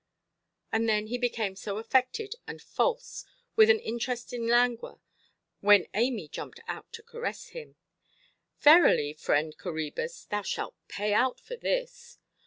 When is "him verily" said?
7.49-9.13